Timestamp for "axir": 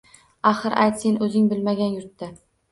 0.51-0.77